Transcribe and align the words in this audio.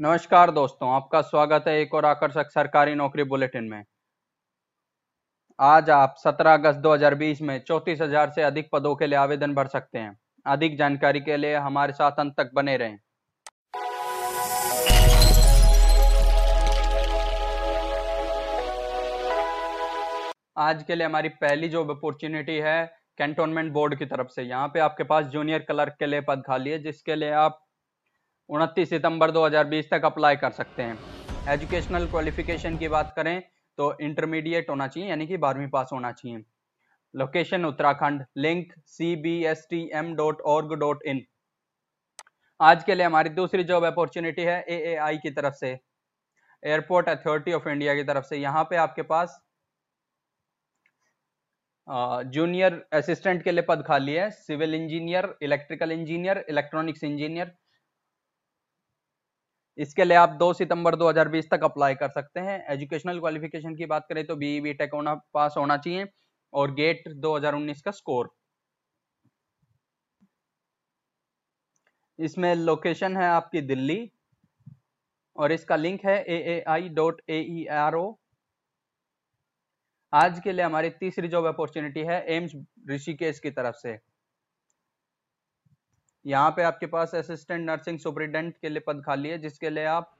नमस्कार 0.00 0.50
दोस्तों, 0.50 0.88
आपका 0.92 1.20
स्वागत 1.22 1.64
है 1.68 1.74
एक 1.80 1.94
और 1.94 2.04
आकर्षक 2.04 2.50
सरकारी 2.50 2.94
नौकरी 2.94 3.24
बुलेटिन 3.24 3.64
में। 3.64 3.84
आज 5.58 5.88
आप 5.90 6.16
17 6.18 6.54
अगस्त 6.54 6.78
2020 6.80 7.40
में 7.42 7.58
चौतीस 7.60 8.00
हज़ार 8.00 8.30
से 8.30 8.42
अधिक 8.42 8.68
पदों 8.72 8.94
के 8.96 9.06
लिए 9.06 9.18
आवेदन 9.18 9.54
भर 9.54 9.66
सकते 9.68 9.98
हैं। 9.98 10.16
अधिक 10.46 10.76
जानकारी 10.78 11.20
के 11.20 11.36
लिए 11.36 11.54
हमारे 11.56 11.92
साथ 11.92 12.20
अंत 12.20 12.34
तक 12.36 12.50
बने 12.54 12.76
रहें। 12.76 12.98
आज 20.58 20.82
के 20.82 20.94
लिए 20.94 21.06
हमारी 21.06 21.28
पहली 21.30 21.68
जॉब 21.68 21.90
अपॉर्चुनिटी 21.90 22.58
है 22.60 22.84
कैंटोनमेंट 23.18 23.72
बोर्ड 23.72 23.98
की 23.98 24.06
तरफ़ 24.06 24.28
से। 24.30 24.42
यहाँ 24.44 24.68
पे 24.68 24.80
आपके 24.80 25.04
पास 25.04 25.24
जूनियर 25.28 25.62
क्लर्क 25.62 25.96
के 25.98 26.06
लिए 26.06 26.20
पद 26.22 26.42
खाली 26.46 26.70
है, 26.70 26.78
जिसके 26.80 27.16
लिए 27.16 27.30
आप 27.30 27.62
उनतीस 28.50 28.90
सितंबर 28.90 29.30
2020 29.32 29.90
तक 29.90 30.04
अप्लाई 30.04 30.36
कर 30.36 30.50
सकते 30.52 30.82
हैं। 30.82 30.98
एजुकेशनल 31.48 32.06
क्वालिफिकेशन 32.08 32.76
की 32.78 32.88
बात 32.88 33.12
करें 33.16 33.40
तो 33.78 33.96
इंटरमीडिएट 34.00 34.70
होना 34.70 34.86
चाहिए, 34.88 35.08
यानी 35.08 35.26
कि 35.26 35.36
बारहवीं 35.38 35.68
पास 35.70 35.90
होना 35.92 36.12
चाहिए। 36.12 36.42
Location 37.14 37.64
Uttarakhand 37.64 38.24
link 38.38 38.72
C 38.88 39.14
B 39.22 39.42
S 39.46 39.66
T 39.70 39.88
M 39.94 40.14
dot 40.16 40.40
org 40.52 40.72
dot 40.80 41.02
in 41.06 41.24
आज 42.60 42.84
के 42.84 42.94
लिए 42.94 43.06
हमारी 43.06 43.30
दूसरी 43.32 43.64
जॉब 43.64 43.84
अपॉर्चुनिटी 43.84 44.42
है 44.42 44.60
ए 44.60 44.76
ए 44.92 44.94
आई 44.98 45.18
की 45.18 45.30
तरफ़ 45.30 45.54
से। 45.54 45.70
एयरपोर्ट 46.62 47.08
अथॉरिटी 47.08 47.52
ऑफ़ 47.52 47.68
इंडिया 47.68 47.94
की 47.94 48.04
तरफ़ 48.04 48.24
से। 48.24 48.36
यहाँ 48.36 48.64
पे 48.70 48.76
आपके 48.76 49.02
पास 49.10 49.38
जूनियर 52.34 52.80
असिस्टेंट 52.94 53.42
के 53.42 53.52
लिए 53.52 53.62
पद 53.64 53.82
खाली 53.86 54.14
है। 54.14 54.30
Civil 54.32 54.74
engineer 54.74 55.34
electrical 55.42 55.92
engineer 55.92 56.44
electronics 56.48 57.04
engineer 57.04 57.52
इसके 59.78 60.04
लिए 60.04 60.16
आप 60.16 60.36
2 60.40 60.52
सितंबर 60.54 60.94
2020 60.96 61.50
तक 61.50 61.64
अप्लाई 61.64 61.94
कर 61.94 62.08
सकते 62.10 62.40
हैं। 62.40 62.58
एजुकेशनल 62.70 63.18
क्वालिफिकेशन 63.20 63.74
की 63.76 63.86
बात 63.86 64.06
करें 64.08 64.26
तो 64.26 64.36
बीई 64.36 64.60
बीटेक 64.60 64.94
होना, 64.94 65.14
पास 65.34 65.54
होना 65.58 65.76
चाहिए 65.78 66.06
और 66.52 66.74
गेट 66.74 67.08
2019 67.18 67.82
का 67.82 67.90
स्कोर 67.92 68.30
इसमें 72.18 72.54
लोकेशन 72.54 73.16
है 73.16 73.26
आपकी 73.28 73.60
दिल्ली 73.62 73.98
और 75.36 75.52
इसका 75.52 75.76
लिंक 75.76 76.04
है 76.04 76.14
ए 76.24 76.36
ए 76.52 76.62
I 76.68 76.88
dot 76.90 77.20
A 77.30 77.40
E 77.50 77.64
R 77.78 77.94
O 77.94 78.06
आज 80.12 80.40
के 80.40 80.52
लिए 80.52 80.64
हमारी 80.64 80.90
तीसरी 81.00 81.28
जॉब 81.28 81.46
अपॉर्चुनिटी 81.46 82.00
है 82.02 82.24
एम्स 82.34 82.52
ऋषिकेश 82.90 83.38
की 83.40 83.50
तरफ़ 83.50 83.76
से। 83.76 83.96
यहाँ 86.26 86.50
पे 86.50 86.62
आपके 86.62 86.86
पास 86.86 87.14
असिस्टेंट 87.14 87.64
नर्सिंग 87.66 87.98
सुपरिटेंडेंट 87.98 88.56
के 88.58 88.68
लिए 88.68 88.80
पद 88.86 89.02
खाली 89.06 89.28
है, 89.28 89.38
जिसके 89.38 89.70
लिए 89.70 89.84
आप 89.86 90.12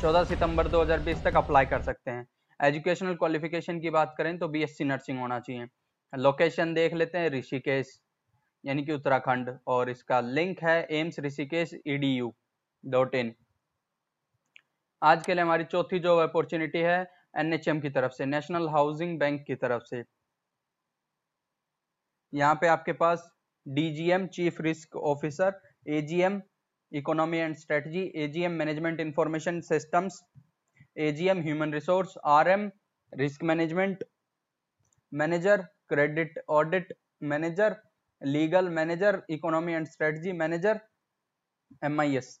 14 0.00 0.24
सितंबर 0.24 0.68
2020 0.68 1.22
तक 1.24 1.36
अप्लाई 1.36 1.66
कर 1.66 1.82
सकते 1.82 2.10
हैं। 2.10 2.26
एजुकेशनल 2.60 3.14
क्वालिफिकेशन 3.16 3.80
की 3.80 3.90
बात 3.90 4.14
करें 4.18 4.38
तो 4.38 4.48
बीएससी 4.48 4.84
नर्सिंग 4.84 5.18
होना 5.20 5.38
चाहिए। 5.40 5.66
लोकेशन 6.12 6.74
देख 6.74 6.94
लेते 6.94 7.18
हैं, 7.18 7.30
ऋषिकेश, 7.30 8.00
यानी 8.64 8.84
कि 8.84 8.92
उत्तराखंड, 8.92 9.56
और 9.66 9.90
इसका 9.90 10.20
लिंक 10.20 10.62
है 10.62 10.76
AIIMS 10.92 11.20
Rishikesh 11.20 11.74
EDU 11.86 12.32
dot 12.84 13.14
in 13.14 13.34
आज 15.02 15.24
के 15.26 15.34
लिए 15.34 15.42
हमारी 15.42 15.64
चौथी 15.66 15.98
जॉब 15.98 16.18
अपॉर्चुनिटी 16.20 16.78
है 16.80 16.98
एनएचएम 17.38 17.80
की 17.80 17.90
तरफ़ 17.90 18.12
से 18.12 18.26
नेशनल 18.26 18.68
हाउसिंग 18.70 19.18
बैंक 19.18 19.44
की 19.46 19.54
तरफ़ 19.56 19.82
से। 19.84 20.02
यहाँ 22.32 22.54
पे 22.60 22.68
आपके 22.68 22.92
पास 22.94 23.30
DGM 23.66 24.26
chief 24.28 24.60
risk 24.60 24.96
officer 24.96 25.60
AGM 25.96 26.40
economy 26.92 27.38
and 27.38 27.56
strategy 27.56 28.02
AGM 28.24 28.52
management 28.52 29.00
information 29.00 29.60
systems 29.62 30.20
AGM 30.96 31.40
human 31.42 31.72
resource 31.72 32.14
RM 32.32 32.70
risk 33.12 33.42
management 33.44 34.04
manager 35.12 35.62
credit 35.88 36.38
audit 36.50 36.92
manager 37.22 37.76
legal 38.22 38.68
manager 38.70 39.22
economy 39.30 39.72
and 39.72 39.86
strategy 39.88 40.32
manager 40.34 40.80
MIS 41.84 42.38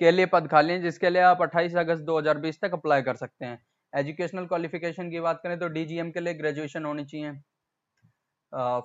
के 0.00 0.10
लिए 0.10 0.26
पद 0.26 0.46
खाली 0.50 0.72
हैं, 0.72 0.82
जिसके 0.82 1.10
लिए 1.10 1.22
आप 1.22 1.42
28 1.42 1.74
अगस्त 1.78 2.02
2020 2.04 2.60
तक 2.62 2.72
अप्लाई 2.74 3.02
कर 3.02 3.16
सकते 3.16 3.44
हैं। 3.44 3.58
एजुकेशनल 3.92 4.46
क्वालिफिकेशन 4.46 5.10
की 5.10 5.20
बात 5.20 5.40
करें 5.42 5.58
तो 5.58 5.68
डीजीएम 5.68 6.10
के 6.10 6.20
लिए 6.20 6.34
ग्रेजुएशन 6.34 6.84
होनी 6.84 7.04
चाहिए 7.04 7.32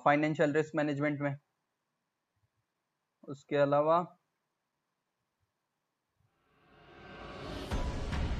फाइनेंशियल 0.04 0.52
रिस्क 0.52 0.76
मैनेजमेंट 0.76 1.20
में। 1.20 1.36
उसके 3.28 3.56
अलावा 3.56 3.98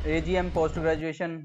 एजीएम 0.04 0.50
पोस्ट 0.50 0.78
ग्रेजुएशन 0.78 1.44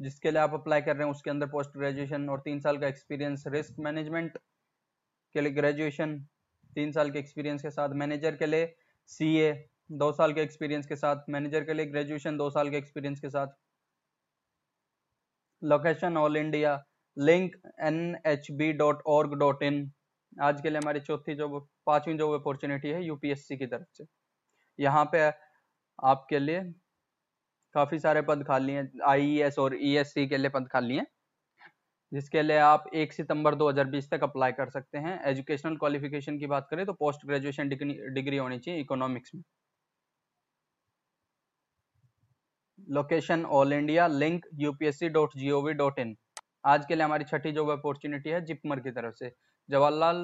जिसके 0.00 0.30
लिए 0.30 0.40
आप 0.40 0.54
अप्लाई 0.54 0.80
कर 0.82 0.96
रहे 0.96 1.04
हैं, 1.04 1.10
उसके 1.10 1.30
अंदर 1.30 1.46
पोस्ट 1.46 1.76
ग्रेजुएशन 1.76 2.28
और 2.28 2.40
तीन 2.44 2.60
साल 2.60 2.78
का 2.78 2.86
एक्सपीरियंस 2.86 3.44
रिस्क 3.46 3.78
मैनेजमेंट 3.78 4.38
के 5.34 5.40
लिए 5.40 5.52
ग्रेजुएशन 5.52 6.18
तीन 6.76 6.92
साल 6.92 7.10
के 7.10 7.18
एक्सपीरियंस 7.18 7.62
के 7.62 7.70
साथ 7.70 7.94
मैनेजर 8.02 8.36
के 8.36 8.46
लिए 8.46 8.74
सीए 9.10 9.52
दो 9.92 10.10
साल 10.12 10.32
के 10.32 10.40
एक्सपीरियंस 10.42 10.86
के 10.86 10.96
साथ 10.96 11.24
मैनेजर 11.28 11.64
के 11.64 11.74
लिए 11.74 11.86
ग्रेजुएशन 11.86 12.36
दो 12.36 12.50
साल 12.50 12.70
के 12.70 12.76
एक्सपीरियंस 12.76 13.20
के 13.20 13.30
साथ 13.30 13.56
location 15.62 16.16
all 16.16 16.36
India 16.36 16.82
link 17.16 17.56
N 17.80 18.16
H 18.26 18.50
B 18.60 18.72
dot 18.72 19.02
org 19.06 19.34
dot 19.38 19.62
in 19.62 19.82
आज 20.32 20.60
के 20.62 20.70
लिए 20.70 20.78
हमारी 20.78 21.00
चौथी 21.00 21.34
जो 21.34 21.48
पांचवी 21.86 22.14
जो 22.18 22.30
अपॉर्चुनिटी 22.32 22.88
है 22.88 23.04
यूपीएससी 23.04 23.56
की 23.56 23.66
तरफ़ 23.66 23.86
से। 23.98 24.04
यहाँ 24.78 25.04
पे 25.12 25.20
आपके 25.98 26.38
लिए 26.38 26.60
काफ़ी 27.74 27.98
सारे 27.98 28.22
पद 28.22 28.44
खाली 28.46 28.72
हैं 28.72 28.90
आईईएस 29.08 29.58
और 29.58 29.76
ईएससी 29.80 30.26
के 30.28 30.36
लिए 30.36 30.50
पद 30.50 30.68
खाली 30.72 30.96
हैं, 30.96 31.06
जिसके 32.12 32.42
लिए 32.42 32.58
आप 32.60 32.84
1 32.94 33.12
सितंबर 33.12 33.54
2020 33.56 34.10
तक 34.10 34.22
अप्लाई 34.22 34.52
कर 34.52 34.70
सकते 34.70 34.98
हैं। 34.98 35.20
एजुकेशनल 35.26 35.76
क्वालिफिकेशन 35.76 36.38
की 36.38 36.46
बात 36.46 36.66
करें 36.70 36.84
तो 36.86 36.92
पोस्ट 36.94 37.26
ग्रेजुएशन 37.26 37.68
डिग्री 37.68 38.36
होनी 38.36 38.58
चाहिए 38.58 38.80
इकोनॉमिक्स 38.80 39.34
में। 39.34 39.42
Location 42.88 43.44
all 43.46 43.72
India 43.72 44.06
link 44.08 44.46
UPSC 44.60 45.08
dot 45.10 45.36
G 45.36 45.50
O 45.50 45.60
V 45.66 45.72
dot 45.74 45.98
in 45.98 46.16
आज 46.64 46.84
के 46.86 46.94
लिए 46.94 47.04
हमारी 47.04 47.24
छठी 47.24 47.50
जॉब 47.52 47.70
अपॉर्चुनिटी 47.70 48.30
है 48.30 48.40
जिपमर 48.46 48.80
की 48.80 48.90
तरफ़ 48.90 49.14
से। 49.14 49.32
Jawaharlal 49.68 50.18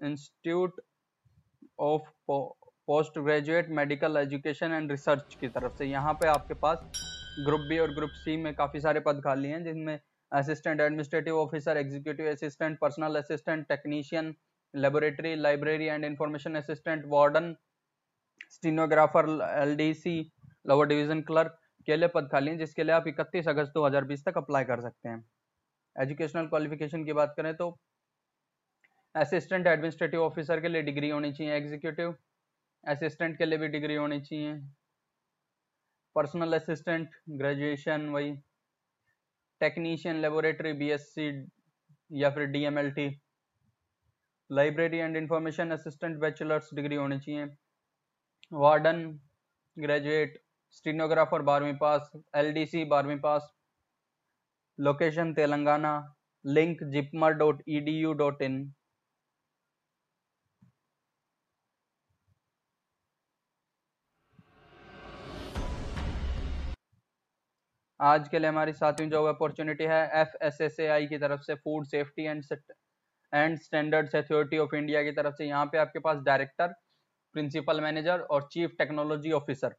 institute 0.00 0.80
of 1.80 2.10
post 2.30 3.18
graduate 3.18 3.68
medical 3.78 4.16
education 4.16 4.72
and 4.72 4.90
research 4.90 5.34
की 5.40 5.48
तरफ़ 5.48 5.76
से। 5.78 5.84
यहाँ 5.86 6.12
पे 6.20 6.28
आपके 6.28 6.54
पास 6.64 6.78
ग्रुप 7.44 7.60
बी 7.68 7.78
और 7.78 7.94
ग्रुप 7.94 8.10
सी 8.14 8.36
में 8.36 8.54
काफ़ी 8.54 8.80
सारे 8.80 9.00
पद 9.00 9.20
खाली 9.24 9.48
हैं, 9.48 9.62
जिनमें 9.64 9.98
assistant 10.32 10.80
administrative 10.80 11.38
officer 11.38 11.76
executive 11.76 12.30
assistant 12.30 12.78
personal 12.80 13.16
assistant 13.18 13.66
technician 13.68 14.34
laboratory 14.74 15.34
library 15.36 15.86
and 15.86 16.04
information 16.04 16.54
assistant 16.54 17.04
warden 17.08 17.54
stenographer 18.50 19.28
L 19.28 19.40
LDC 19.62 20.20
lower 20.68 20.86
division 20.86 21.22
clerk 21.22 21.58
के 21.86 21.96
लिए 21.96 22.08
पद 22.14 22.28
खाली 22.32 22.50
हैं, 22.50 22.58
जिसके 22.58 22.84
लिए 22.84 22.94
आप 22.94 23.08
31 23.08 23.48
अगस्त 23.48 23.72
2020 23.74 24.24
तक 24.26 24.38
अप्लाई 24.38 24.64
कर 24.64 24.80
सकते 24.80 25.08
हैं। 25.08 25.24
एजुकेशनल 25.98 26.46
क्वालिफिकेशन 26.48 27.04
की 27.04 27.12
बात 27.12 27.34
करें 27.36 27.54
तो 27.56 27.70
असिस्टेंट 29.14 29.66
एडमिनिस्ट्रेटिव 29.66 30.22
ऑफिसर 30.22 30.60
के 30.60 30.68
लिए 30.68 30.82
डिग्री 30.82 31.08
होनी 31.10 31.32
चाहिए 31.32 31.54
एग्जीक्यूटिव 31.54 32.14
असिस्टेंट 32.84 33.38
के 33.38 33.46
लिए 33.46 33.58
भी 33.58 33.68
डिग्री 33.68 33.94
होनी 33.94 34.20
चाहिए 34.20 34.54
पर्सनल 36.16 36.54
असिस्टेंट 36.54 37.10
ग्रेजुएशन 37.38 38.08
वही 38.08 38.32
टेक्नीशियन 39.60 40.20
लेबोरेटरी 40.20 40.72
बीएससी 40.72 41.28
या 42.10 42.30
फिर 42.30 42.44
DMLT 42.48 43.08
library 44.50 44.98
and 44.98 45.16
information 45.16 45.70
assistant 45.70 46.18
bachelors 46.18 46.74
degree 46.74 46.96
होनी 46.96 47.18
चाहिए 47.20 47.46
वार्डन 48.52 49.02
ग्रेजुएट 49.76 50.42
स्टीनोग्राफर 50.76 51.42
बारहवीं 51.42 51.76
पास 51.76 52.10
एलडीसी 52.36 52.84
बारहवीं 52.84 53.18
pass 53.20 53.54
location 54.78 55.32
Telangana 55.34 55.92
link 56.44 56.82
JIPMER 56.92 57.32
dot 57.38 57.62
E 57.68 57.80
D 57.86 57.92
U 58.00 58.12
dot 58.14 58.42
in 58.42 58.58
आज 68.00 68.28
के 68.28 68.38
लिए 68.38 68.48
हमारी 68.48 68.72
सातवीं 68.72 69.08
जॉब 69.10 69.26
अपॉर्चुनिटी 69.26 69.84
है 69.84 70.00
F 70.20 70.36
S 70.46 70.60
S 70.60 70.78
A 70.80 70.86
I 70.96 71.06
की 71.06 71.18
तरफ़ 71.18 71.40
से 71.42 71.54
food 71.56 71.86
safety 71.86 72.24
and 72.24 72.42
and 73.32 73.58
standards 73.60 74.14
authority 74.16 74.58
of 74.58 74.74
India 74.76 75.02
की 75.02 75.12
तरफ़ 75.12 75.34
से। 75.34 75.46
यहाँ 75.46 75.64
पे 75.72 75.78
आपके 75.78 75.98
पास 76.00 76.18
डायरेक्टर 76.24 76.72
प्रिंसिपल 77.34 77.80
मैनेजर 77.80 78.20
और 78.20 78.48
चीफ 78.52 78.74
टेक्नोलॉजी 78.78 79.32
ऑफिसर 79.32 79.74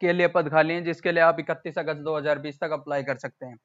के 0.00 0.12
लिए 0.12 0.28
पद 0.28 0.48
खाली 0.50 0.74
हैं, 0.74 0.84
जिसके 0.84 1.12
लिए 1.12 1.22
आप 1.22 1.40
31 1.40 1.78
अगस्त 1.78 2.00
2020 2.02 2.60
तक 2.60 2.72
अप्लाई 2.72 3.02
कर 3.04 3.16
सकते 3.18 3.46
हैं। 3.46 3.56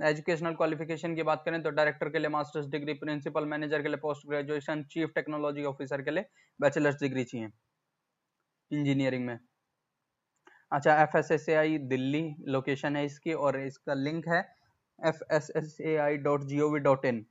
एजुकेशनल 0.00 0.54
क्वालिफिकेशन 0.54 1.14
की 1.14 1.22
बात 1.22 1.42
करें 1.44 1.62
तो 1.62 1.70
डायरेक्टर 1.70 2.08
के 2.10 2.18
लिए 2.18 2.28
मास्टर्स 2.30 2.66
डिग्री, 2.68 2.92
प्रिंसिपल 2.94 3.44
मैनेजर 3.46 3.82
के 3.82 3.88
लिए 3.88 3.96
post 4.02 4.26
graduation, 4.28 4.82
chief 4.84 5.10
technology 5.14 5.64
officer 5.64 6.02
के 6.02 6.10
लिए 6.10 6.24
बैचलर्स 6.60 7.00
डिग्री 7.00 7.24
चाहिए 7.24 7.48
इंजीनियरिंग 8.70 9.26
में। 9.26 9.38
अच्छा 10.72 10.94
F 11.02 11.16
S 11.18 11.30
S 11.32 11.48
A 11.48 11.54
I 11.54 11.78
Delhi 11.88 12.22
location 12.48 12.96
है 12.96 13.04
इसकी 13.04 13.32
और 13.34 13.60
इसका 13.60 13.94
लिंक 13.94 14.28
है 14.28 14.40
F 14.98 15.22
S 15.32 15.50
S 15.56 15.76
A 15.80 15.96
I 15.98 16.16
dot 16.26 16.44
G 16.46 16.60
O 16.60 16.68
V 16.72 16.80
dot 16.80 17.04
in 17.04 17.24